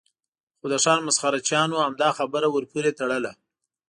[0.59, 3.31] خو د ښار مسخره چیانو همدا خبره ور پورې تړله.